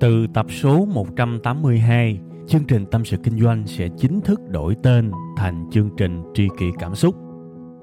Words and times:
Từ 0.00 0.26
tập 0.34 0.46
số 0.62 0.84
182, 0.84 2.18
chương 2.48 2.64
trình 2.64 2.86
Tâm 2.86 3.04
sự 3.04 3.16
Kinh 3.24 3.40
doanh 3.40 3.66
sẽ 3.66 3.88
chính 3.98 4.20
thức 4.20 4.40
đổi 4.48 4.76
tên 4.82 5.10
thành 5.36 5.70
chương 5.72 5.90
trình 5.96 6.22
Tri 6.34 6.48
kỷ 6.58 6.66
Cảm 6.78 6.94
xúc. 6.94 7.14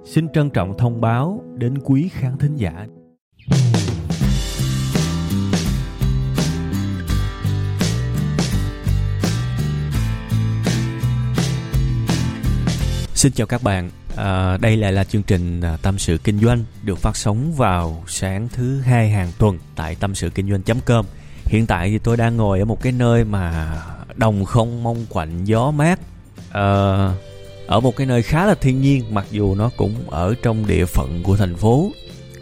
Xin 0.06 0.28
trân 0.34 0.50
trọng 0.50 0.78
thông 0.78 1.02
báo 1.02 1.44
đến 1.58 1.78
quý 1.84 2.10
khán 2.12 2.38
thính 2.38 2.56
giả. 2.56 2.88
Xin 13.14 13.32
chào 13.32 13.48
các 13.48 13.64
bạn, 13.64 13.90
à, 14.16 14.58
đây 14.58 14.78
lại 14.78 14.92
là 14.92 15.04
chương 15.04 15.24
trình 15.24 15.62
à, 15.62 15.78
Tâm 15.82 15.98
sự 15.98 16.18
Kinh 16.24 16.40
doanh 16.40 16.64
được 16.84 16.98
phát 16.98 17.16
sóng 17.16 17.54
vào 17.58 18.04
sáng 18.08 18.48
thứ 18.54 18.80
hai 18.80 19.10
hàng 19.10 19.32
tuần 19.40 19.58
tại 19.76 19.96
tâm 20.00 20.16
sự 20.16 20.30
kinh 20.30 20.50
doanh.com 20.50 21.06
hiện 21.48 21.66
tại 21.66 21.90
thì 21.90 22.00
tôi 22.00 22.18
đang 22.18 22.38
ngồi 22.38 22.60
ở 22.60 22.66
một 22.66 22.82
cái 22.82 22.92
nơi 22.92 23.24
mà 23.24 23.74
đồng 24.16 24.46
không 24.46 24.84
mong 24.84 25.06
quạnh 25.10 25.46
gió 25.46 25.72
mát. 25.72 26.00
Ờ, 26.52 27.12
ở 27.68 27.80
một 27.80 27.96
cái 27.96 28.08
nơi 28.08 28.24
khá 28.24 28.46
là 28.46 28.56
thiên 28.56 28.82
nhiên 28.82 29.04
mặc 29.10 29.26
dù 29.32 29.56
nó 29.56 29.70
cũng 29.78 29.94
ở 30.10 30.36
trong 30.44 30.68
địa 30.68 30.86
phận 30.86 31.24
của 31.24 31.38
thành 31.38 31.56
phố. 31.56 31.92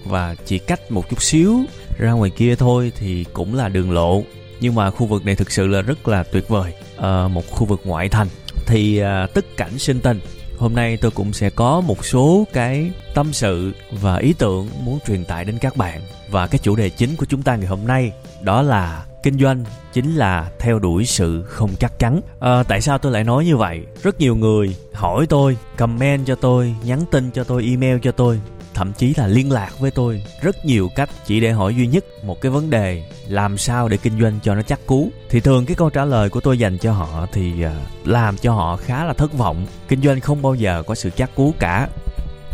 Và 0.06 0.36
chỉ 0.46 0.58
cách 0.58 0.92
một 0.92 1.10
chút 1.10 1.22
xíu 1.22 1.60
ra 1.98 2.12
ngoài 2.12 2.30
kia 2.30 2.56
thôi 2.56 2.92
thì 2.98 3.26
cũng 3.34 3.56
là 3.56 3.70
đường 3.70 3.92
lộ. 3.92 4.24
Nhưng 4.60 4.76
mà 4.76 4.92
khu 4.92 5.06
vực 5.06 5.26
này 5.26 5.36
thực 5.36 5.52
sự 5.52 5.68
là 5.68 5.82
rất 5.82 6.08
là 6.08 6.24
tuyệt 6.24 6.50
vời. 6.50 6.74
À, 6.98 7.28
một 7.28 7.44
khu 7.52 7.66
vực 7.66 7.82
ngoại 7.84 8.10
thành. 8.10 8.28
Thì 8.66 8.98
à, 8.98 9.28
tất 9.34 9.58
cảnh 9.58 9.80
sinh 9.80 10.00
tình 10.00 10.20
hôm 10.58 10.76
nay 10.76 10.98
tôi 10.98 11.12
cũng 11.12 11.34
sẽ 11.34 11.50
có 11.50 11.82
một 11.82 12.06
số 12.06 12.48
cái 12.54 12.92
tâm 13.14 13.34
sự 13.34 13.72
và 13.92 14.16
ý 14.18 14.34
tưởng 14.34 14.70
muốn 14.84 15.00
truyền 15.08 15.26
tải 15.26 15.46
đến 15.46 15.58
các 15.62 15.78
bạn. 15.78 16.02
Và 16.30 16.48
cái 16.48 16.60
chủ 16.64 16.76
đề 16.76 16.90
chính 16.90 17.16
của 17.16 17.26
chúng 17.26 17.42
ta 17.42 17.56
ngày 17.56 17.68
hôm 17.68 17.88
nay 17.88 18.12
đó 18.42 18.62
là 18.62 19.06
kinh 19.24 19.40
doanh 19.40 19.64
chính 19.94 20.16
là 20.16 20.52
theo 20.60 20.80
đuổi 20.80 21.06
sự 21.06 21.44
không 21.44 21.70
chắc 21.80 22.00
chắn. 22.00 22.22
À, 22.40 22.64
tại 22.64 22.82
sao 22.82 22.98
tôi 22.98 23.12
lại 23.12 23.24
nói 23.24 23.46
như 23.46 23.58
vậy? 23.58 23.82
Rất 24.04 24.20
nhiều 24.20 24.36
người 24.36 24.76
hỏi 24.94 25.26
tôi 25.30 25.58
comment 25.78 26.26
cho 26.26 26.36
tôi 26.36 26.76
nhắn 26.84 27.06
tin 27.12 27.32
cho 27.32 27.44
tôi 27.44 27.66
email 27.66 27.98
cho 28.02 28.12
tôi 28.12 28.40
thậm 28.76 28.94
chí 28.94 29.14
là 29.18 29.28
liên 29.28 29.52
lạc 29.52 29.80
với 29.80 29.92
tôi 29.92 30.24
rất 30.42 30.66
nhiều 30.66 30.90
cách 30.96 31.10
chỉ 31.26 31.40
để 31.40 31.52
hỏi 31.52 31.76
duy 31.76 31.88
nhất 31.88 32.06
một 32.24 32.42
cái 32.42 32.52
vấn 32.52 32.70
đề, 32.70 33.04
làm 33.28 33.58
sao 33.58 33.90
để 33.90 33.98
kinh 33.98 34.22
doanh 34.22 34.40
cho 34.44 34.56
nó 34.56 34.62
chắc 34.62 34.80
cú. 34.86 35.10
Thì 35.30 35.40
thường 35.40 35.66
cái 35.66 35.76
câu 35.76 35.90
trả 35.90 36.06
lời 36.06 36.30
của 36.30 36.40
tôi 36.40 36.60
dành 36.60 36.78
cho 36.78 36.92
họ 36.92 37.28
thì 37.32 37.62
ờ, 37.62 37.76
làm 38.06 38.38
cho 38.38 38.54
họ 38.54 38.78
khá 38.78 39.06
là 39.06 39.14
thất 39.14 39.34
vọng. 39.34 39.66
Kinh 39.88 40.02
doanh 40.02 40.20
không 40.20 40.42
bao 40.42 40.56
giờ 40.56 40.84
có 40.88 40.96
sự 40.96 41.10
chắc 41.16 41.36
cú 41.36 41.54
cả. 41.60 41.88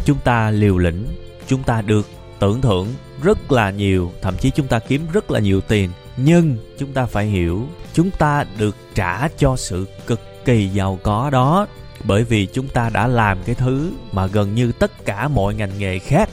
Chúng 0.05 0.17
ta 0.23 0.51
liều 0.51 0.77
lĩnh, 0.77 1.05
chúng 1.47 1.63
ta 1.63 1.81
được 1.81 2.07
tưởng 2.39 2.61
thưởng 2.61 2.87
rất 3.23 3.51
là 3.51 3.69
nhiều, 3.69 4.11
thậm 4.21 4.37
chí 4.37 4.49
chúng 4.49 4.67
ta 4.67 4.79
kiếm 4.79 5.01
rất 5.13 5.31
là 5.31 5.39
nhiều 5.39 5.61
tiền. 5.61 5.89
Nhưng 6.17 6.57
chúng 6.77 6.93
ta 6.93 7.05
phải 7.05 7.25
hiểu, 7.25 7.67
chúng 7.93 8.11
ta 8.11 8.45
được 8.57 8.75
trả 8.95 9.27
cho 9.27 9.55
sự 9.55 9.87
cực 10.07 10.19
kỳ 10.45 10.67
giàu 10.67 10.99
có 11.03 11.29
đó 11.29 11.67
bởi 12.03 12.23
vì 12.23 12.45
chúng 12.45 12.67
ta 12.67 12.89
đã 12.89 13.07
làm 13.07 13.37
cái 13.45 13.55
thứ 13.55 13.91
mà 14.11 14.27
gần 14.27 14.55
như 14.55 14.71
tất 14.71 15.05
cả 15.05 15.27
mọi 15.27 15.55
ngành 15.55 15.77
nghề 15.77 15.99
khác 15.99 16.29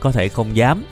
có 0.00 0.12
thể 0.12 0.28
không 0.28 0.56
dám. 0.56 0.84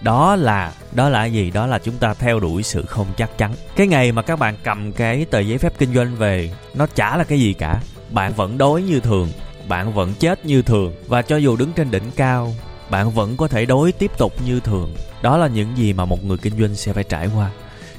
Đó 0.00 0.36
là 0.36 0.72
đó 0.92 1.08
là 1.08 1.24
gì? 1.24 1.50
Đó 1.50 1.66
là 1.66 1.78
chúng 1.78 1.94
ta 1.98 2.14
theo 2.14 2.40
đuổi 2.40 2.62
sự 2.62 2.84
không 2.86 3.06
chắc 3.16 3.38
chắn. 3.38 3.54
Cái 3.76 3.86
ngày 3.86 4.12
mà 4.12 4.22
các 4.22 4.38
bạn 4.38 4.56
cầm 4.62 4.92
cái 4.92 5.24
tờ 5.24 5.40
giấy 5.40 5.58
phép 5.58 5.72
kinh 5.78 5.94
doanh 5.94 6.16
về, 6.16 6.50
nó 6.74 6.86
chả 6.86 7.16
là 7.16 7.24
cái 7.24 7.40
gì 7.40 7.52
cả. 7.52 7.80
Bạn 8.10 8.32
vẫn 8.32 8.58
đói 8.58 8.82
như 8.82 9.00
thường, 9.00 9.28
bạn 9.68 9.92
vẫn 9.92 10.14
chết 10.18 10.46
như 10.46 10.62
thường. 10.62 10.94
Và 11.06 11.22
cho 11.22 11.36
dù 11.36 11.56
đứng 11.56 11.72
trên 11.72 11.90
đỉnh 11.90 12.10
cao, 12.16 12.54
bạn 12.90 13.10
vẫn 13.10 13.36
có 13.36 13.48
thể 13.48 13.66
đối 13.66 13.92
tiếp 13.92 14.18
tục 14.18 14.32
như 14.46 14.60
thường. 14.60 14.94
Đó 15.22 15.36
là 15.36 15.46
những 15.46 15.76
gì 15.76 15.92
mà 15.92 16.04
một 16.04 16.24
người 16.24 16.38
kinh 16.38 16.58
doanh 16.60 16.74
sẽ 16.74 16.92
phải 16.92 17.04
trải 17.04 17.28
qua 17.36 17.50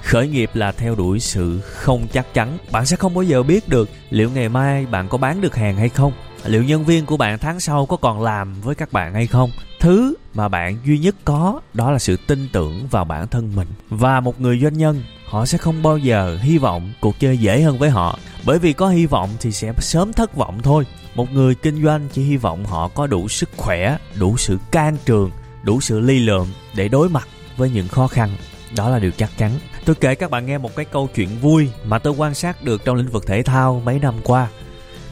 khởi 0.06 0.28
nghiệp 0.28 0.50
là 0.54 0.72
theo 0.72 0.96
đuổi 0.96 1.20
sự 1.20 1.62
không 1.62 2.08
chắc 2.14 2.34
chắn. 2.34 2.58
Bạn 2.72 2.86
sẽ 2.86 2.96
không 2.96 3.14
bao 3.14 3.24
giờ 3.24 3.44
biết 3.44 3.70
được 3.70 3.90
liệu 4.10 4.30
ngày 4.32 4.50
mai 4.50 4.86
bạn 4.86 5.10
có 5.10 5.18
bán 5.18 5.42
được 5.42 5.56
hàng 5.56 5.78
hay 5.78 5.90
không, 5.90 6.14
liệu 6.46 6.64
nhân 6.64 6.86
viên 6.86 7.06
của 7.06 7.18
bạn 7.18 7.40
tháng 7.40 7.60
sau 7.60 7.86
có 7.86 7.98
còn 7.98 8.22
làm 8.22 8.62
với 8.62 8.76
các 8.76 8.94
bạn 8.94 9.14
hay 9.14 9.28
không. 9.28 9.52
Thứ 9.80 10.16
mà 10.34 10.48
bạn 10.48 10.78
duy 10.86 11.00
nhất 11.00 11.16
có 11.26 11.62
đó 11.74 11.92
là 11.92 12.00
sự 12.00 12.18
tin 12.28 12.48
tưởng 12.54 12.88
vào 12.88 13.06
bản 13.06 13.28
thân 13.28 13.52
mình. 13.56 13.68
Và 13.90 14.20
một 14.20 14.42
người 14.42 14.60
doanh 14.62 14.78
nhân, 14.78 15.04
họ 15.26 15.46
sẽ 15.46 15.58
không 15.58 15.84
bao 15.84 15.98
giờ 15.98 16.38
hy 16.42 16.58
vọng 16.58 16.94
cuộc 17.02 17.20
chơi 17.20 17.38
dễ 17.38 17.62
hơn 17.62 17.78
với 17.78 17.90
họ. 17.90 18.20
Bởi 18.46 18.60
vì 18.60 18.74
có 18.74 18.90
hy 18.90 19.06
vọng 19.06 19.30
thì 19.40 19.52
sẽ 19.52 19.74
sớm 19.80 20.14
thất 20.14 20.36
vọng 20.36 20.60
thôi. 20.64 20.84
Một 21.16 21.32
người 21.34 21.56
kinh 21.56 21.84
doanh 21.84 22.08
chỉ 22.14 22.24
hy 22.24 22.38
vọng 22.38 22.66
họ 22.66 22.88
có 22.88 23.08
đủ 23.08 23.28
sức 23.28 23.50
khỏe, 23.58 23.98
đủ 24.20 24.38
sự 24.38 24.58
can 24.72 24.98
trường, 25.06 25.32
đủ 25.64 25.82
sự 25.82 26.00
ly 26.00 26.20
lượm 26.20 26.48
để 26.76 26.88
đối 26.88 27.10
mặt 27.10 27.28
với 27.58 27.70
những 27.70 27.88
khó 27.88 28.08
khăn 28.08 28.30
đó 28.78 28.90
là 28.90 29.00
điều 29.00 29.12
chắc 29.18 29.30
chắn. 29.38 29.52
Tôi 29.86 29.96
kể 29.96 30.16
các 30.16 30.32
bạn 30.32 30.46
nghe 30.46 30.58
một 30.58 30.76
cái 30.76 30.86
câu 30.86 31.10
chuyện 31.16 31.30
vui 31.42 31.70
mà 31.86 32.00
tôi 32.00 32.14
quan 32.18 32.34
sát 32.34 32.64
được 32.64 32.86
trong 32.86 32.96
lĩnh 32.96 33.08
vực 33.08 33.28
thể 33.28 33.44
thao 33.44 33.82
mấy 33.86 34.00
năm 34.00 34.16
qua. 34.24 34.48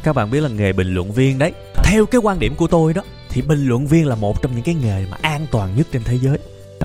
Các 0.03 0.15
bạn 0.15 0.31
biết 0.31 0.39
là 0.41 0.49
nghề 0.49 0.73
bình 0.73 0.93
luận 0.93 1.11
viên 1.11 1.39
đấy. 1.39 1.51
Theo 1.83 2.05
cái 2.05 2.21
quan 2.23 2.39
điểm 2.39 2.55
của 2.55 2.67
tôi 2.67 2.93
đó 2.93 3.01
thì 3.29 3.41
bình 3.41 3.65
luận 3.65 3.87
viên 3.87 4.07
là 4.07 4.15
một 4.15 4.41
trong 4.41 4.55
những 4.55 4.63
cái 4.63 4.75
nghề 4.75 5.05
mà 5.11 5.17
an 5.21 5.47
toàn 5.51 5.75
nhất 5.77 5.87
trên 5.91 6.03
thế 6.03 6.19
giới. 6.19 6.37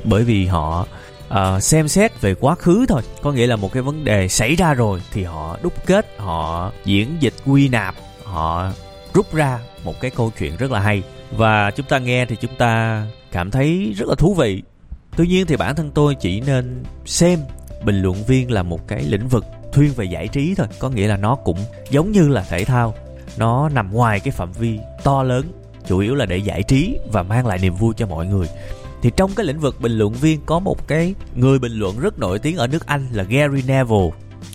Bởi 0.04 0.24
vì 0.24 0.46
họ 0.46 0.86
uh, 1.28 1.62
xem 1.62 1.88
xét 1.88 2.20
về 2.20 2.34
quá 2.34 2.54
khứ 2.54 2.86
thôi. 2.88 3.02
Có 3.22 3.32
nghĩa 3.32 3.46
là 3.46 3.56
một 3.56 3.72
cái 3.72 3.82
vấn 3.82 4.04
đề 4.04 4.28
xảy 4.28 4.54
ra 4.54 4.74
rồi 4.74 5.02
thì 5.12 5.24
họ 5.24 5.58
đúc 5.62 5.72
kết 5.86 6.14
họ 6.18 6.72
diễn 6.84 7.16
dịch 7.20 7.34
quy 7.46 7.68
nạp 7.68 7.94
họ 8.24 8.70
rút 9.14 9.34
ra 9.34 9.58
một 9.84 10.00
cái 10.00 10.10
câu 10.10 10.32
chuyện 10.38 10.56
rất 10.56 10.70
là 10.70 10.80
hay. 10.80 11.02
Và 11.36 11.70
chúng 11.70 11.86
ta 11.86 11.98
nghe 11.98 12.26
thì 12.26 12.36
chúng 12.36 12.54
ta 12.58 13.02
cảm 13.32 13.50
thấy 13.50 13.94
rất 13.96 14.08
là 14.08 14.14
thú 14.14 14.34
vị 14.34 14.62
tuy 15.16 15.26
nhiên 15.26 15.46
thì 15.46 15.56
bản 15.56 15.76
thân 15.76 15.90
tôi 15.90 16.14
chỉ 16.14 16.40
nên 16.40 16.82
xem 17.04 17.40
bình 17.84 18.02
luận 18.02 18.24
viên 18.24 18.50
là 18.50 18.62
một 18.62 18.88
cái 18.88 19.02
lĩnh 19.02 19.28
vực 19.28 19.44
thuyên 19.72 19.92
về 19.96 20.04
giải 20.04 20.28
trí 20.28 20.54
thôi. 20.54 20.66
Có 20.78 20.88
nghĩa 20.88 21.08
là 21.08 21.16
nó 21.16 21.34
cũng 21.34 21.58
giống 21.90 22.12
như 22.12 22.28
là 22.28 22.42
thể 22.42 22.64
thao. 22.64 22.94
Nó 23.36 23.68
nằm 23.68 23.92
ngoài 23.92 24.20
cái 24.20 24.32
phạm 24.32 24.52
vi 24.52 24.78
to 25.04 25.22
lớn, 25.22 25.52
chủ 25.86 25.98
yếu 25.98 26.14
là 26.14 26.26
để 26.26 26.36
giải 26.36 26.62
trí 26.62 26.98
và 27.12 27.22
mang 27.22 27.46
lại 27.46 27.58
niềm 27.58 27.74
vui 27.74 27.94
cho 27.96 28.06
mọi 28.06 28.26
người. 28.26 28.46
Thì 29.02 29.10
trong 29.16 29.30
cái 29.36 29.46
lĩnh 29.46 29.60
vực 29.60 29.80
bình 29.80 29.92
luận 29.92 30.12
viên 30.12 30.40
có 30.46 30.58
một 30.58 30.88
cái 30.88 31.14
người 31.34 31.58
bình 31.58 31.72
luận 31.72 31.98
rất 32.00 32.18
nổi 32.18 32.38
tiếng 32.38 32.56
ở 32.56 32.66
nước 32.66 32.86
Anh 32.86 33.06
là 33.12 33.22
Gary 33.22 33.62
Neville, 33.66 34.10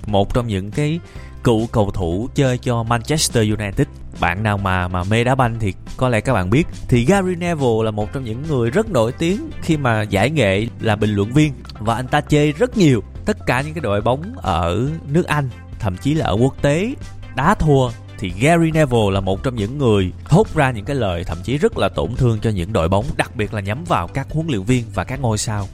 một 0.05 0.33
trong 0.33 0.47
những 0.47 0.71
cái 0.71 0.99
cựu 1.43 1.67
cầu 1.67 1.91
thủ 1.91 2.29
chơi 2.35 2.57
cho 2.57 2.83
Manchester 2.83 3.49
United. 3.59 3.87
Bạn 4.19 4.43
nào 4.43 4.57
mà 4.57 4.87
mà 4.87 5.03
mê 5.03 5.23
đá 5.23 5.35
banh 5.35 5.59
thì 5.59 5.73
có 5.97 6.09
lẽ 6.09 6.21
các 6.21 6.33
bạn 6.33 6.49
biết. 6.49 6.67
Thì 6.87 7.05
Gary 7.05 7.35
Neville 7.35 7.83
là 7.83 7.91
một 7.91 8.13
trong 8.13 8.23
những 8.23 8.43
người 8.47 8.69
rất 8.69 8.89
nổi 8.89 9.11
tiếng 9.11 9.49
khi 9.61 9.77
mà 9.77 10.01
giải 10.01 10.29
nghệ 10.29 10.67
là 10.79 10.95
bình 10.95 11.15
luận 11.15 11.33
viên. 11.33 11.53
Và 11.79 11.95
anh 11.95 12.07
ta 12.07 12.21
chê 12.21 12.51
rất 12.51 12.77
nhiều 12.77 13.03
tất 13.25 13.37
cả 13.45 13.61
những 13.61 13.73
cái 13.73 13.81
đội 13.81 14.01
bóng 14.01 14.21
ở 14.37 14.89
nước 15.07 15.25
Anh 15.27 15.49
thậm 15.79 15.97
chí 15.97 16.13
là 16.13 16.25
ở 16.25 16.37
quốc 16.41 16.61
tế. 16.61 16.93
Đá 17.35 17.55
thua 17.55 17.89
thì 18.17 18.33
Gary 18.39 18.71
Neville 18.71 19.11
là 19.11 19.19
một 19.19 19.43
trong 19.43 19.55
những 19.55 19.77
người 19.77 20.11
thốt 20.25 20.55
ra 20.55 20.71
những 20.71 20.85
cái 20.85 20.95
lời 20.95 21.23
thậm 21.23 21.37
chí 21.43 21.57
rất 21.57 21.77
là 21.77 21.89
tổn 21.89 22.15
thương 22.15 22.39
cho 22.39 22.49
những 22.49 22.73
đội 22.73 22.89
bóng 22.89 23.05
đặc 23.17 23.35
biệt 23.35 23.53
là 23.53 23.61
nhắm 23.61 23.83
vào 23.83 24.07
các 24.07 24.27
huấn 24.31 24.47
luyện 24.47 24.63
viên 24.63 24.83
và 24.93 25.03
các 25.03 25.19
ngôi 25.19 25.37
sao. 25.37 25.67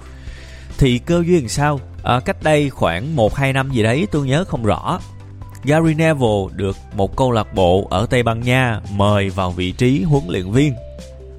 Thì 0.78 1.00
cơ 1.00 1.24
duyên 1.26 1.50
sao? 1.50 1.80
À, 2.04 2.20
cách 2.20 2.44
đây 2.44 2.70
khoảng 2.70 3.16
một 3.16 3.36
hai 3.36 3.54
năm 3.54 3.72
gì 3.72 3.84
đấy 3.84 4.08
tôi 4.12 4.28
nhớ 4.28 4.44
không 4.48 4.64
rõ. 4.64 5.00
Gary 5.64 5.94
Neville 5.94 6.48
được 6.56 6.78
một 6.96 7.16
câu 7.16 7.32
lạc 7.32 7.54
bộ 7.54 7.88
ở 7.90 8.06
Tây 8.10 8.24
Ban 8.24 8.42
Nha 8.42 8.82
mời 8.92 9.30
vào 9.30 9.52
vị 9.52 9.72
trí 9.72 10.04
huấn 10.04 10.24
luyện 10.28 10.52
viên. 10.52 10.74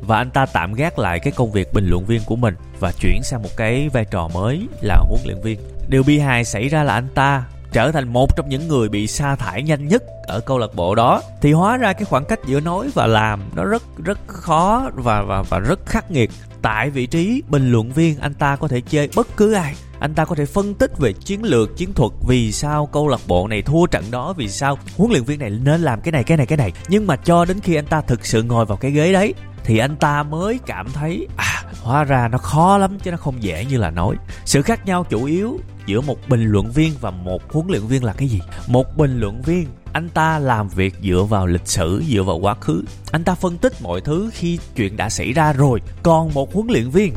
Và 0.00 0.16
anh 0.16 0.30
ta 0.30 0.46
tạm 0.46 0.74
gác 0.74 0.98
lại 0.98 1.18
cái 1.18 1.32
công 1.36 1.52
việc 1.52 1.72
bình 1.72 1.86
luận 1.88 2.04
viên 2.04 2.20
của 2.26 2.36
mình 2.36 2.54
và 2.80 2.92
chuyển 3.00 3.22
sang 3.22 3.42
một 3.42 3.48
cái 3.56 3.88
vai 3.88 4.04
trò 4.04 4.28
mới 4.34 4.66
là 4.80 4.96
huấn 5.08 5.20
luyện 5.24 5.40
viên. 5.42 5.60
Điều 5.88 6.02
bi 6.02 6.18
hài 6.18 6.44
xảy 6.44 6.68
ra 6.68 6.82
là 6.82 6.94
anh 6.94 7.08
ta 7.14 7.44
trở 7.72 7.92
thành 7.92 8.12
một 8.12 8.36
trong 8.36 8.48
những 8.48 8.68
người 8.68 8.88
bị 8.88 9.06
sa 9.06 9.36
thải 9.36 9.62
nhanh 9.62 9.88
nhất 9.88 10.02
ở 10.22 10.40
câu 10.40 10.58
lạc 10.58 10.74
bộ 10.74 10.94
đó. 10.94 11.22
Thì 11.42 11.52
hóa 11.52 11.76
ra 11.76 11.92
cái 11.92 12.04
khoảng 12.04 12.24
cách 12.24 12.40
giữa 12.46 12.60
nói 12.60 12.90
và 12.94 13.06
làm 13.06 13.40
nó 13.54 13.64
rất 13.64 13.82
rất 14.04 14.18
khó 14.26 14.90
và 14.94 15.22
và 15.22 15.42
và 15.42 15.58
rất 15.58 15.86
khắc 15.86 16.10
nghiệt. 16.10 16.30
Tại 16.62 16.90
vị 16.90 17.06
trí 17.06 17.42
bình 17.48 17.72
luận 17.72 17.92
viên, 17.92 18.18
anh 18.20 18.34
ta 18.34 18.56
có 18.56 18.68
thể 18.68 18.80
chơi 18.80 19.08
bất 19.16 19.36
cứ 19.36 19.52
ai 19.52 19.74
anh 20.00 20.14
ta 20.14 20.24
có 20.24 20.34
thể 20.34 20.46
phân 20.46 20.74
tích 20.74 20.98
về 20.98 21.12
chiến 21.12 21.42
lược, 21.42 21.76
chiến 21.76 21.92
thuật 21.94 22.12
vì 22.26 22.52
sao 22.52 22.86
câu 22.86 23.08
lạc 23.08 23.20
bộ 23.26 23.48
này 23.48 23.62
thua 23.62 23.86
trận 23.86 24.04
đó, 24.10 24.32
vì 24.32 24.48
sao 24.48 24.78
huấn 24.96 25.10
luyện 25.10 25.24
viên 25.24 25.38
này 25.38 25.50
nên 25.50 25.80
làm 25.80 26.00
cái 26.00 26.12
này 26.12 26.24
cái 26.24 26.36
này 26.36 26.46
cái 26.46 26.58
này. 26.58 26.72
Nhưng 26.88 27.06
mà 27.06 27.16
cho 27.16 27.44
đến 27.44 27.60
khi 27.60 27.74
anh 27.74 27.86
ta 27.86 28.00
thực 28.00 28.26
sự 28.26 28.42
ngồi 28.42 28.66
vào 28.66 28.78
cái 28.78 28.90
ghế 28.90 29.12
đấy, 29.12 29.34
thì 29.64 29.78
anh 29.78 29.96
ta 29.96 30.22
mới 30.22 30.58
cảm 30.66 30.88
thấy 30.92 31.26
à 31.36 31.62
hóa 31.82 32.04
ra 32.04 32.28
nó 32.28 32.38
khó 32.38 32.78
lắm 32.78 32.98
chứ 32.98 33.10
nó 33.10 33.16
không 33.16 33.42
dễ 33.42 33.64
như 33.64 33.76
là 33.78 33.90
nói. 33.90 34.16
Sự 34.44 34.62
khác 34.62 34.86
nhau 34.86 35.04
chủ 35.10 35.24
yếu 35.24 35.58
giữa 35.86 36.00
một 36.00 36.28
bình 36.28 36.44
luận 36.44 36.70
viên 36.70 36.92
và 37.00 37.10
một 37.10 37.52
huấn 37.52 37.66
luyện 37.68 37.86
viên 37.86 38.04
là 38.04 38.12
cái 38.12 38.28
gì? 38.28 38.40
Một 38.66 38.96
bình 38.96 39.20
luận 39.20 39.42
viên, 39.42 39.66
anh 39.92 40.08
ta 40.08 40.38
làm 40.38 40.68
việc 40.68 40.94
dựa 41.02 41.22
vào 41.28 41.46
lịch 41.46 41.66
sử, 41.66 42.02
dựa 42.08 42.22
vào 42.22 42.36
quá 42.36 42.54
khứ. 42.54 42.84
Anh 43.12 43.24
ta 43.24 43.34
phân 43.34 43.58
tích 43.58 43.72
mọi 43.82 44.00
thứ 44.00 44.30
khi 44.32 44.58
chuyện 44.76 44.96
đã 44.96 45.08
xảy 45.08 45.32
ra 45.32 45.52
rồi. 45.52 45.80
Còn 46.02 46.34
một 46.34 46.54
huấn 46.54 46.66
luyện 46.70 46.90
viên 46.90 47.14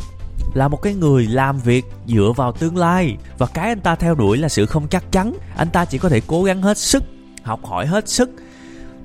là 0.53 0.67
một 0.67 0.81
cái 0.81 0.93
người 0.93 1.27
làm 1.27 1.59
việc 1.59 1.85
dựa 2.07 2.31
vào 2.35 2.51
tương 2.51 2.77
lai. 2.77 3.17
Và 3.37 3.47
cái 3.53 3.69
anh 3.69 3.79
ta 3.79 3.95
theo 3.95 4.15
đuổi 4.15 4.37
là 4.37 4.49
sự 4.49 4.65
không 4.65 4.87
chắc 4.87 5.11
chắn. 5.11 5.33
Anh 5.55 5.69
ta 5.69 5.85
chỉ 5.85 5.97
có 5.97 6.09
thể 6.09 6.21
cố 6.27 6.43
gắng 6.43 6.61
hết 6.61 6.77
sức, 6.77 7.03
học 7.43 7.59
hỏi 7.65 7.85
hết 7.85 8.09
sức, 8.09 8.29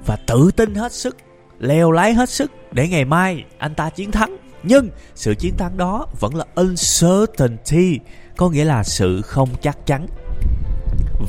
và 0.06 0.16
tự 0.26 0.50
tin 0.56 0.74
hết 0.74 0.92
sức 0.92 1.16
leo 1.58 1.90
lái 1.90 2.14
hết 2.14 2.30
sức 2.30 2.52
để 2.72 2.88
ngày 2.88 3.04
mai 3.04 3.44
anh 3.58 3.74
ta 3.74 3.90
chiến 3.90 4.10
thắng. 4.10 4.36
Nhưng 4.62 4.90
sự 5.14 5.34
chiến 5.34 5.56
thắng 5.56 5.76
đó 5.76 6.06
vẫn 6.20 6.34
là 6.34 6.44
uncertainty, 6.54 7.98
có 8.36 8.48
nghĩa 8.48 8.64
là 8.64 8.84
sự 8.84 9.22
không 9.22 9.48
chắc 9.62 9.86
chắn. 9.86 10.06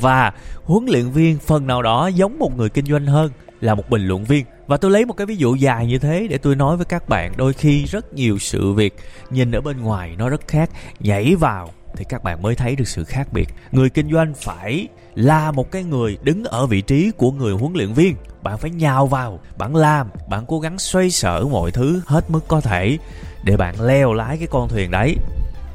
Và 0.02 0.34
huấn 0.64 0.86
luyện 0.86 1.10
viên 1.10 1.38
phần 1.38 1.68
nào 1.68 1.82
đó 1.82 2.08
giống 2.08 2.40
một 2.40 2.58
người 2.58 2.70
kinh 2.70 2.86
doanh 2.86 3.06
hơn 3.06 3.32
là 3.62 3.76
một 3.76 3.90
bình 3.90 4.08
luận 4.08 4.24
viên 4.24 4.46
và 4.70 4.78
tôi 4.78 4.92
lấy 4.92 5.06
một 5.06 5.14
cái 5.14 5.26
ví 5.26 5.36
dụ 5.36 5.56
dài 5.56 5.88
như 5.88 5.98
thế 5.98 6.28
để 6.30 6.38
tôi 6.38 6.56
nói 6.56 6.78
với 6.78 6.86
các 6.86 7.10
bạn. 7.10 7.34
Đôi 7.38 7.54
khi 7.54 7.86
rất 7.86 8.14
nhiều 8.14 8.38
sự 8.40 8.74
việc 8.74 8.96
nhìn 9.30 9.52
ở 9.52 9.62
bên 9.62 9.82
ngoài 9.82 10.16
nó 10.18 10.30
rất 10.30 10.48
khác. 10.48 10.70
Nhảy 11.00 11.36
vào 11.36 11.70
thì 11.96 12.06
các 12.10 12.24
bạn 12.24 12.42
mới 12.42 12.56
thấy 12.56 12.76
được 12.76 12.88
sự 12.88 13.04
khác 13.04 13.28
biệt. 13.34 13.50
Người 13.72 13.90
kinh 13.90 14.12
doanh 14.12 14.34
phải 14.34 14.88
là 15.16 15.52
một 15.52 15.72
cái 15.72 15.84
người 15.84 16.18
đứng 16.24 16.44
ở 16.44 16.66
vị 16.66 16.82
trí 16.82 17.12
của 17.18 17.32
người 17.32 17.54
huấn 17.54 17.74
luyện 17.74 17.94
viên. 17.94 18.16
Bạn 18.44 18.58
phải 18.58 18.72
nhào 18.72 19.08
vào, 19.08 19.40
bạn 19.58 19.76
làm, 19.76 20.10
bạn 20.30 20.46
cố 20.48 20.60
gắng 20.60 20.80
xoay 20.80 21.12
sở 21.12 21.46
mọi 21.52 21.72
thứ 21.72 22.02
hết 22.06 22.32
mức 22.32 22.48
có 22.48 22.62
thể 22.62 22.98
để 23.44 23.58
bạn 23.58 23.82
leo 23.82 24.14
lái 24.14 24.38
cái 24.38 24.48
con 24.52 24.70
thuyền 24.70 24.92
đấy 24.92 25.16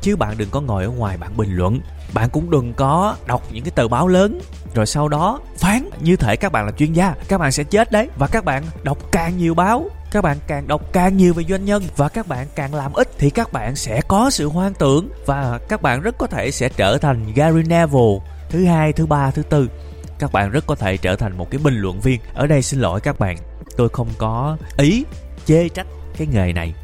chứ 0.04 0.16
bạn 0.16 0.34
đừng 0.38 0.50
có 0.50 0.60
ngồi 0.60 0.84
ở 0.84 0.90
ngoài 0.90 1.16
bạn 1.16 1.36
bình 1.36 1.56
luận. 1.56 1.80
Bạn 2.14 2.30
cũng 2.30 2.50
đừng 2.50 2.74
có 2.74 3.16
đọc 3.26 3.42
những 3.52 3.64
cái 3.64 3.70
tờ 3.70 3.88
báo 3.88 4.08
lớn. 4.08 4.40
Rồi 4.74 4.86
sau 4.86 5.08
đó, 5.08 5.40
phán 5.56 5.90
như 6.00 6.16
thể 6.16 6.36
các 6.36 6.52
bạn 6.52 6.66
là 6.66 6.72
chuyên 6.72 6.92
gia, 6.92 7.14
các 7.28 7.38
bạn 7.38 7.52
sẽ 7.52 7.64
chết 7.64 7.92
đấy. 7.92 8.08
Và 8.18 8.26
các 8.26 8.44
bạn 8.44 8.64
đọc 8.82 8.98
càng 9.12 9.38
nhiều 9.38 9.54
báo, 9.54 9.90
các 10.10 10.22
bạn 10.24 10.36
càng 10.46 10.68
đọc 10.68 10.92
càng 10.92 11.16
nhiều 11.16 11.34
về 11.34 11.44
doanh 11.48 11.64
nhân. 11.64 11.82
Và 11.96 12.08
các 12.08 12.28
bạn 12.28 12.46
càng 12.54 12.74
làm 12.74 12.92
ít 12.92 13.08
thì 13.18 13.30
các 13.30 13.52
bạn 13.52 13.76
sẽ 13.76 14.00
có 14.08 14.30
sự 14.30 14.48
hoang 14.48 14.74
tưởng. 14.74 15.08
Và 15.26 15.58
các 15.68 15.82
bạn 15.82 16.00
rất 16.00 16.18
có 16.18 16.26
thể 16.26 16.50
sẽ 16.50 16.68
trở 16.68 16.98
thành 16.98 17.32
Gary 17.34 17.62
Neville 17.62 18.18
thứ 18.48 18.64
hai, 18.64 18.92
thứ 18.92 19.06
ba, 19.06 19.30
thứ 19.30 19.42
tư. 19.42 19.70
Các 20.18 20.32
bạn 20.32 20.50
rất 20.50 20.66
có 20.66 20.74
thể 20.74 20.96
trở 20.96 21.16
thành 21.16 21.38
một 21.38 21.50
cái 21.50 21.60
bình 21.64 21.74
luận 21.74 22.00
viên. 22.00 22.20
Ở 22.34 22.46
đây 22.46 22.62
xin 22.62 22.80
lỗi 22.80 23.00
các 23.00 23.18
bạn, 23.18 23.36
tôi 23.76 23.88
không 23.88 24.08
có 24.18 24.56
ý 24.76 25.04
chê 25.46 25.68
trách 25.68 25.86
cái 26.16 26.26
nghề 26.26 26.52
này 26.52 26.74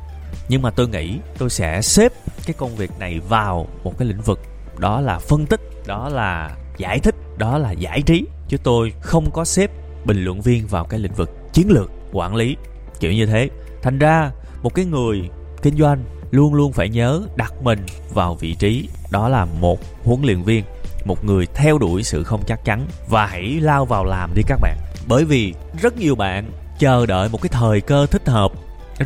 nhưng 0.49 0.63
mà 0.63 0.71
tôi 0.71 0.89
nghĩ 0.89 1.19
tôi 1.39 1.51
sẽ 1.51 1.83
xếp 1.83 2.13
cái 2.47 2.55
công 2.59 2.77
việc 2.77 2.91
này 2.99 3.21
vào 3.29 3.67
một 3.85 3.99
cái 3.99 4.09
lĩnh 4.09 4.21
vực 4.21 4.41
đó 4.79 5.01
là 5.01 5.19
phân 5.19 5.47
tích, 5.47 5.61
đó 5.87 6.09
là 6.09 6.57
giải 6.79 6.99
thích, 6.99 7.15
đó 7.39 7.59
là 7.59 7.73
giải 7.73 8.03
trí. 8.03 8.27
Chứ 8.49 8.57
tôi 8.63 8.93
không 9.01 9.31
có 9.31 9.45
xếp 9.45 9.71
bình 10.05 10.25
luận 10.25 10.41
viên 10.41 10.67
vào 10.67 10.85
cái 10.85 11.01
lĩnh 11.01 11.15
vực 11.15 11.31
chiến 11.53 11.71
lược, 11.71 11.91
quản 12.13 12.37
lý, 12.37 12.57
kiểu 13.01 13.13
như 13.13 13.27
thế. 13.27 13.49
Thành 13.83 13.99
ra 13.99 14.31
một 14.63 14.75
cái 14.75 14.85
người 14.85 15.31
kinh 15.63 15.77
doanh 15.77 16.05
luôn 16.31 16.55
luôn 16.55 16.73
phải 16.73 16.89
nhớ 16.89 17.23
đặt 17.37 17.55
mình 17.63 17.87
vào 18.15 18.35
vị 18.35 18.55
trí 18.55 18.89
đó 19.11 19.29
là 19.29 19.45
một 19.45 19.81
huấn 20.05 20.23
luyện 20.23 20.43
viên, 20.43 20.65
một 21.05 21.25
người 21.25 21.47
theo 21.55 21.79
đuổi 21.79 22.03
sự 22.03 22.25
không 22.25 22.43
chắc 22.47 22.65
chắn. 22.65 22.87
Và 23.09 23.27
hãy 23.27 23.59
lao 23.61 23.85
vào 23.85 24.05
làm 24.05 24.35
đi 24.35 24.43
các 24.47 24.61
bạn. 24.63 24.77
Bởi 25.09 25.25
vì 25.25 25.55
rất 25.83 25.97
nhiều 25.97 26.15
bạn 26.15 26.51
chờ 26.79 27.07
đợi 27.07 27.29
một 27.29 27.43
cái 27.43 27.51
thời 27.53 27.81
cơ 27.81 28.07
thích 28.07 28.29
hợp 28.29 28.53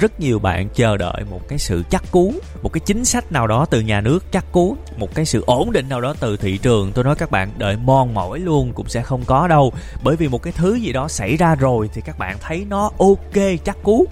rất 0.01 0.21
nhiều 0.21 0.39
bạn 0.39 0.69
chờ 0.75 0.97
đợi 0.97 1.25
một 1.31 1.49
cái 1.49 1.59
sự 1.59 1.83
chắc 1.91 2.05
cú, 2.11 2.35
một 2.63 2.73
cái 2.73 2.81
chính 2.87 3.05
sách 3.05 3.33
nào 3.33 3.47
đó 3.47 3.67
từ 3.71 3.81
nhà 3.81 4.01
nước 4.01 4.25
chắc 4.33 4.53
cú, 4.53 4.77
một 4.97 5.15
cái 5.15 5.25
sự 5.25 5.45
ổn 5.47 5.73
định 5.73 5.89
nào 5.89 6.01
đó 6.01 6.15
từ 6.21 6.37
thị 6.37 6.59
trường. 6.59 6.93
Tôi 6.93 7.05
nói 7.05 7.15
các 7.15 7.31
bạn, 7.31 7.51
đợi 7.59 7.77
mòn 7.77 8.15
mỏi 8.15 8.39
luôn 8.39 8.73
cũng 8.73 8.89
sẽ 8.89 9.03
không 9.03 9.23
có 9.27 9.49
đâu. 9.49 9.73
Bởi 10.03 10.17
vì 10.17 10.29
một 10.29 10.43
cái 10.43 10.53
thứ 10.57 10.75
gì 10.75 10.93
đó 10.93 11.09
xảy 11.09 11.37
ra 11.37 11.55
rồi 11.55 11.91
thì 11.95 12.01
các 12.01 12.19
bạn 12.19 12.37
thấy 12.41 12.67
nó 12.69 12.91
ok 12.99 13.45
chắc 13.65 13.83
cú. 13.83 14.07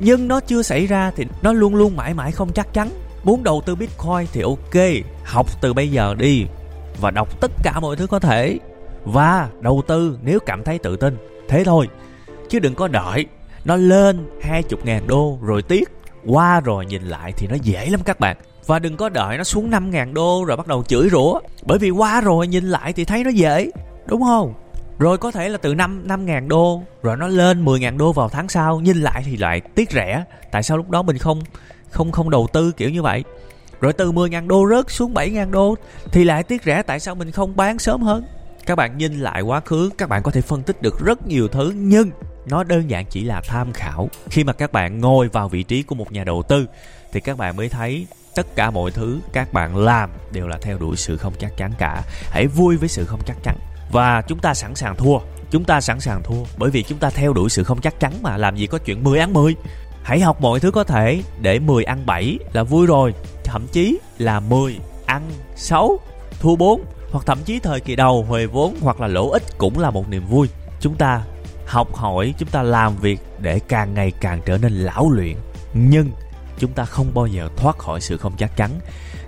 Nhưng 0.00 0.28
nó 0.28 0.40
chưa 0.40 0.62
xảy 0.62 0.86
ra 0.86 1.10
thì 1.16 1.24
nó 1.42 1.52
luôn 1.52 1.74
luôn 1.74 1.96
mãi 1.96 2.14
mãi 2.14 2.32
không 2.32 2.52
chắc 2.52 2.72
chắn. 2.72 2.88
Muốn 3.24 3.42
đầu 3.44 3.62
tư 3.66 3.74
bitcoin 3.74 4.26
thì 4.32 4.40
ok, 4.40 5.04
học 5.24 5.60
từ 5.60 5.72
bây 5.72 5.90
giờ 5.90 6.14
đi 6.18 6.44
và 7.00 7.10
đọc 7.10 7.40
tất 7.40 7.50
cả 7.62 7.80
mọi 7.80 7.96
thứ 7.96 8.06
có 8.06 8.18
thể. 8.18 8.58
Và 9.04 9.48
đầu 9.60 9.82
tư 9.86 10.18
nếu 10.22 10.38
cảm 10.46 10.64
thấy 10.64 10.78
tự 10.78 10.96
tin. 10.96 11.16
Thế 11.48 11.64
thôi, 11.64 11.88
chứ 12.48 12.58
đừng 12.58 12.74
có 12.74 12.88
đợi 12.88 13.26
nó 13.66 13.76
lên 13.76 14.28
20 14.42 14.80
ngàn 14.84 15.06
đô 15.06 15.38
rồi 15.42 15.62
tiếc. 15.62 15.88
Qua 16.26 16.60
rồi 16.60 16.86
nhìn 16.86 17.02
lại 17.02 17.32
thì 17.36 17.46
nó 17.46 17.54
dễ 17.62 17.86
lắm 17.90 18.00
các 18.04 18.20
bạn. 18.20 18.36
Và 18.66 18.78
đừng 18.78 18.96
có 18.96 19.08
đợi 19.08 19.38
nó 19.38 19.44
xuống 19.44 19.70
5 19.70 19.90
ngàn 19.90 20.14
đô 20.14 20.44
rồi 20.44 20.56
bắt 20.56 20.66
đầu 20.66 20.82
chửi 20.82 21.08
rủa. 21.08 21.40
Bởi 21.62 21.78
vì 21.78 21.90
qua 21.90 22.20
rồi 22.20 22.46
nhìn 22.46 22.64
lại 22.64 22.92
thì 22.92 23.04
thấy 23.04 23.24
nó 23.24 23.30
dễ, 23.30 23.70
đúng 24.06 24.22
không? 24.22 24.54
Rồi 24.98 25.18
có 25.18 25.30
thể 25.30 25.48
là 25.48 25.58
từ 25.58 25.74
5 25.74 26.02
5 26.08 26.26
ngàn 26.26 26.48
đô 26.48 26.82
rồi 27.02 27.16
nó 27.16 27.26
lên 27.26 27.64
10 27.64 27.80
ngàn 27.80 27.98
đô 27.98 28.12
vào 28.12 28.28
tháng 28.28 28.48
sau. 28.48 28.80
Nhìn 28.80 28.96
lại 28.96 29.22
thì 29.24 29.36
lại 29.36 29.60
tiếc 29.60 29.90
rẻ. 29.90 30.24
Tại 30.50 30.62
sao 30.62 30.76
lúc 30.76 30.90
đó 30.90 31.02
mình 31.02 31.18
không 31.18 31.40
không 31.90 32.12
không 32.12 32.30
đầu 32.30 32.46
tư 32.52 32.72
kiểu 32.72 32.90
như 32.90 33.02
vậy? 33.02 33.24
Rồi 33.80 33.92
từ 33.92 34.12
10 34.12 34.30
ngàn 34.30 34.48
đô 34.48 34.68
rớt 34.68 34.90
xuống 34.90 35.14
7 35.14 35.30
ngàn 35.30 35.50
đô 35.50 35.74
thì 36.12 36.24
lại 36.24 36.42
tiếc 36.42 36.62
rẻ. 36.62 36.82
Tại 36.82 37.00
sao 37.00 37.14
mình 37.14 37.30
không 37.30 37.56
bán 37.56 37.78
sớm 37.78 38.02
hơn? 38.02 38.24
Các 38.66 38.76
bạn 38.76 38.98
nhìn 38.98 39.20
lại 39.20 39.42
quá 39.42 39.60
khứ, 39.60 39.90
các 39.98 40.08
bạn 40.08 40.22
có 40.22 40.30
thể 40.30 40.40
phân 40.40 40.62
tích 40.62 40.82
được 40.82 41.00
rất 41.04 41.26
nhiều 41.26 41.48
thứ. 41.48 41.72
Nhưng 41.76 42.10
nó 42.46 42.64
đơn 42.64 42.90
giản 42.90 43.04
chỉ 43.10 43.24
là 43.24 43.40
tham 43.40 43.72
khảo. 43.72 44.08
Khi 44.30 44.44
mà 44.44 44.52
các 44.52 44.72
bạn 44.72 45.00
ngồi 45.00 45.28
vào 45.28 45.48
vị 45.48 45.62
trí 45.62 45.82
của 45.82 45.94
một 45.94 46.12
nhà 46.12 46.24
đầu 46.24 46.42
tư, 46.48 46.66
thì 47.12 47.20
các 47.20 47.38
bạn 47.38 47.56
mới 47.56 47.68
thấy 47.68 48.06
tất 48.34 48.46
cả 48.56 48.70
mọi 48.70 48.90
thứ 48.90 49.20
các 49.32 49.52
bạn 49.52 49.76
làm 49.76 50.10
đều 50.32 50.48
là 50.48 50.58
theo 50.62 50.78
đuổi 50.78 50.96
sự 50.96 51.16
không 51.16 51.32
chắc 51.38 51.56
chắn 51.56 51.72
cả. 51.78 52.02
Hãy 52.30 52.46
vui 52.46 52.76
với 52.76 52.88
sự 52.88 53.04
không 53.06 53.20
chắc 53.26 53.36
chắn. 53.42 53.56
Và 53.92 54.22
chúng 54.22 54.38
ta 54.38 54.54
sẵn 54.54 54.74
sàng 54.74 54.96
thua. 54.96 55.18
Chúng 55.50 55.64
ta 55.64 55.80
sẵn 55.80 56.00
sàng 56.00 56.22
thua 56.22 56.44
bởi 56.56 56.70
vì 56.70 56.82
chúng 56.82 56.98
ta 56.98 57.10
theo 57.10 57.32
đuổi 57.32 57.50
sự 57.50 57.64
không 57.64 57.80
chắc 57.80 58.00
chắn 58.00 58.12
mà. 58.22 58.36
Làm 58.36 58.56
gì 58.56 58.66
có 58.66 58.78
chuyện 58.78 59.04
10 59.04 59.18
ăn 59.18 59.32
10 59.32 59.54
hãy 60.02 60.20
học 60.20 60.40
mọi 60.40 60.60
thứ 60.60 60.70
có 60.70 60.84
thể 60.84 61.22
để 61.40 61.58
10 61.58 61.84
ăn 61.84 62.06
7 62.06 62.38
là 62.52 62.62
vui 62.62 62.86
rồi. 62.86 63.14
Thậm 63.44 63.66
chí 63.72 63.98
là 64.18 64.40
10 64.40 64.78
ăn 65.06 65.22
6 65.56 65.98
thua 66.40 66.56
4 66.56 66.84
hoặc 67.10 67.26
thậm 67.26 67.38
chí 67.44 67.58
thời 67.58 67.80
kỳ 67.80 67.96
đầu 67.96 68.24
huề 68.28 68.46
vốn 68.46 68.76
hoặc 68.80 69.00
là 69.00 69.06
lỗ 69.06 69.30
ít 69.30 69.42
cũng 69.58 69.78
là 69.78 69.90
một 69.90 70.08
niềm 70.08 70.26
vui. 70.26 70.48
Chúng 70.80 70.94
ta 70.94 71.22
học 71.66 71.94
hỏi 71.94 72.34
chúng 72.38 72.48
ta 72.48 72.62
làm 72.62 72.96
việc 72.96 73.20
để 73.40 73.60
càng 73.68 73.94
ngày 73.94 74.12
càng 74.20 74.40
trở 74.46 74.58
nên 74.58 74.72
lão 74.72 75.10
luyện. 75.10 75.36
Nhưng 75.74 76.10
chúng 76.58 76.72
ta 76.72 76.84
không 76.84 77.14
bao 77.14 77.26
giờ 77.26 77.48
thoát 77.56 77.78
khỏi 77.78 78.00
sự 78.00 78.16
không 78.16 78.32
chắc 78.38 78.56
chắn. 78.56 78.70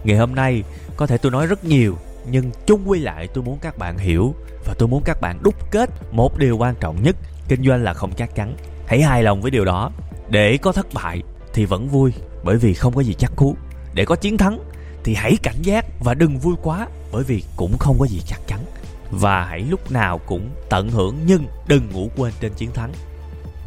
Ngày 0.05 0.17
hôm 0.17 0.35
nay, 0.35 0.63
có 0.97 1.07
thể 1.07 1.19
tôi 1.19 1.33
nói 1.33 1.47
rất 1.47 1.65
nhiều, 1.65 1.97
nhưng 2.31 2.51
chung 2.67 2.83
quy 2.87 3.01
lại 3.01 3.29
tôi 3.35 3.45
muốn 3.45 3.59
các 3.63 3.79
bạn 3.79 3.99
hiểu 3.99 4.35
và 4.65 4.75
tôi 4.79 4.89
muốn 4.89 5.03
các 5.05 5.21
bạn 5.21 5.39
đúc 5.43 5.71
kết 5.71 5.91
một 6.13 6.39
điều 6.39 6.57
quan 6.57 6.75
trọng 6.81 7.03
nhất, 7.03 7.17
kinh 7.49 7.65
doanh 7.65 7.83
là 7.83 7.95
không 7.95 8.13
chắc 8.13 8.35
chắn. 8.35 8.57
Hãy 8.87 9.03
hài 9.03 9.23
lòng 9.23 9.43
với 9.43 9.51
điều 9.51 9.65
đó. 9.65 9.91
Để 10.29 10.57
có 10.57 10.73
thất 10.73 10.87
bại 10.95 11.23
thì 11.55 11.65
vẫn 11.65 11.89
vui, 11.89 12.13
bởi 12.45 12.57
vì 12.57 12.75
không 12.75 12.95
có 12.95 13.01
gì 13.03 13.15
chắc 13.19 13.33
cú. 13.37 13.57
Để 13.95 14.05
có 14.05 14.17
chiến 14.17 14.37
thắng 14.37 14.59
thì 15.05 15.15
hãy 15.15 15.37
cảnh 15.43 15.63
giác 15.63 15.85
và 16.01 16.15
đừng 16.15 16.39
vui 16.39 16.55
quá, 16.63 16.87
bởi 17.13 17.25
vì 17.25 17.43
cũng 17.57 17.79
không 17.79 17.99
có 17.99 18.07
gì 18.07 18.23
chắc 18.27 18.41
chắn 18.47 18.61
và 19.11 19.45
hãy 19.45 19.61
lúc 19.61 19.91
nào 19.91 20.19
cũng 20.19 20.51
tận 20.71 20.91
hưởng 20.91 21.17
nhưng 21.27 21.47
đừng 21.67 21.91
ngủ 21.93 22.11
quên 22.17 22.33
trên 22.41 22.53
chiến 22.55 22.73
thắng. 22.73 22.93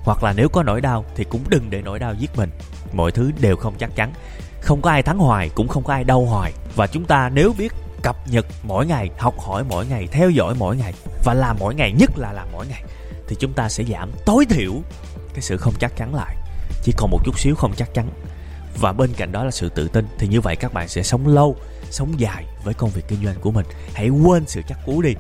Hoặc 0.04 0.24
là 0.24 0.34
nếu 0.34 0.50
có 0.50 0.64
nỗi 0.64 0.82
đau 0.82 1.06
thì 1.16 1.24
cũng 1.24 1.44
đừng 1.50 1.70
để 1.70 1.82
nỗi 1.82 2.00
đau 2.00 2.14
giết 2.14 2.38
mình. 2.38 2.50
Mọi 2.94 3.12
thứ 3.12 3.32
đều 3.40 3.56
không 3.56 3.74
chắc 3.78 3.96
chắn. 3.96 4.14
Không 4.62 4.82
có 4.82 4.90
ai 4.90 5.04
thắng 5.04 5.20
hoài, 5.20 5.50
cũng 5.56 5.68
không 5.68 5.84
có 5.84 5.94
ai 5.94 6.04
đau 6.04 6.26
hoài. 6.26 6.54
Và 6.76 6.88
chúng 6.88 7.06
ta 7.06 7.30
nếu 7.34 7.54
biết 7.58 7.74
cập 8.04 8.16
nhật 8.28 8.46
mỗi 8.64 8.86
ngày, 8.86 9.10
học 9.18 9.40
hỏi 9.40 9.64
mỗi 9.64 9.86
ngày, 9.86 10.08
theo 10.12 10.30
dõi 10.30 10.56
mỗi 10.58 10.78
ngày, 10.78 10.94
và 11.24 11.34
làm 11.34 11.58
mỗi 11.60 11.76
ngày, 11.76 11.92
nhất 11.92 12.12
là 12.16 12.32
làm 12.34 12.48
mỗi 12.52 12.68
ngày, 12.68 12.84
thì 13.28 13.36
chúng 13.40 13.54
ta 13.54 13.70
sẽ 13.70 13.84
giảm 13.84 14.12
tối 14.26 14.46
thiểu 14.50 14.74
cái 15.34 15.42
sự 15.42 15.58
không 15.58 15.74
chắc 15.80 15.98
chắn 15.98 16.16
lại. 16.16 16.36
Chỉ 16.84 16.94
còn 16.98 17.12
một 17.12 17.20
chút 17.26 17.40
xíu 17.40 17.56
không 17.56 17.74
chắc 17.76 17.94
chắn 17.94 18.10
và 18.80 18.94
bên 18.94 19.14
cạnh 19.18 19.32
đó 19.32 19.44
là 19.44 19.52
sự 19.52 19.70
tự 19.70 19.88
tin. 19.88 20.06
Thì 20.18 20.28
như 20.28 20.42
vậy 20.42 20.56
các 20.56 20.74
bạn 20.74 20.88
sẽ 20.88 21.04
sống 21.04 21.28
lâu, 21.28 21.56
sống 21.90 22.20
dài 22.20 22.46
với 22.64 22.74
công 22.74 22.90
việc 22.90 23.04
kinh 23.08 23.26
doanh 23.26 23.36
của 23.42 23.52
mình. 23.52 23.66
Hãy 23.94 24.10
quên 24.10 24.44
sự 24.48 24.62
chắc 24.68 24.78
cú 24.86 25.02
đi. 25.02 25.14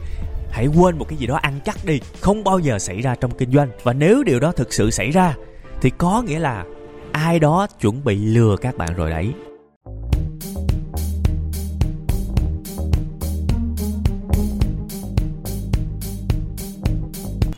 Hãy 0.52 0.68
quên 0.68 0.98
một 0.98 1.06
cái 1.10 1.18
gì 1.18 1.28
đó 1.28 1.36
ăn 1.36 1.60
chắc 1.66 1.86
đi. 1.86 2.00
Không 2.22 2.44
bao 2.44 2.60
giờ 2.60 2.80
xảy 2.80 3.02
ra 3.02 3.16
trong 3.16 3.32
kinh 3.32 3.52
doanh. 3.52 3.70
Và 3.84 3.94
nếu 3.94 4.24
điều 4.24 4.40
đó 4.40 4.52
thực 4.52 4.74
sự 4.74 4.92
xảy 4.92 5.12
ra, 5.12 5.36
thì 5.82 5.90
có 5.98 6.22
nghĩa 6.22 6.40
là 6.40 6.66
ai 7.12 7.40
đó 7.40 7.68
chuẩn 7.82 8.04
bị 8.04 8.16
lừa 8.16 8.56
các 8.62 8.78
bạn 8.78 8.94
rồi 8.94 9.10
đấy. 9.10 9.34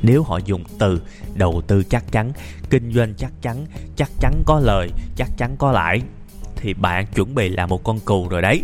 Nếu 0.03 0.23
họ 0.23 0.37
dùng 0.45 0.63
từ 0.79 1.01
đầu 1.33 1.61
tư 1.67 1.83
chắc 1.83 2.11
chắn 2.11 2.31
kinh 2.69 2.93
doanh 2.93 3.13
chắc 3.17 3.31
chắn 3.41 3.65
chắc 3.95 4.09
chắn 4.19 4.43
có 4.45 4.59
lời 4.59 4.89
chắc 5.15 5.29
chắn 5.37 5.55
có 5.57 5.71
lãi 5.71 6.01
thì 6.55 6.73
bạn 6.73 7.05
chuẩn 7.15 7.35
bị 7.35 7.49
là 7.49 7.65
một 7.65 7.83
con 7.83 7.99
cừu 7.99 8.27
rồi 8.27 8.41
đấy 8.41 8.63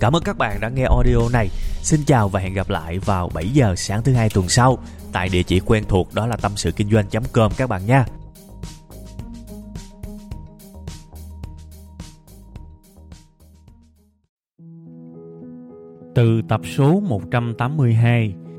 Cảm 0.00 0.16
ơn 0.16 0.22
các 0.22 0.38
bạn 0.38 0.60
đã 0.60 0.68
nghe 0.68 0.84
audio 0.84 1.28
này. 1.32 1.48
Xin 1.82 2.00
chào 2.06 2.28
và 2.28 2.40
hẹn 2.40 2.54
gặp 2.54 2.70
lại 2.70 2.98
vào 2.98 3.30
7 3.34 3.48
giờ 3.48 3.74
sáng 3.76 4.02
thứ 4.02 4.12
hai 4.12 4.28
tuần 4.34 4.48
sau 4.48 4.78
tại 5.12 5.28
địa 5.28 5.42
chỉ 5.42 5.60
quen 5.60 5.84
thuộc 5.88 6.14
đó 6.14 6.26
là 6.26 6.36
tâm 6.36 6.52
sự 6.56 6.72
kinh 6.72 6.90
doanh.com 6.90 7.52
các 7.56 7.68
bạn 7.68 7.86
nha. 7.86 8.04
Từ 16.14 16.42
tập 16.48 16.60
số 16.76 17.00
182, 17.00 18.34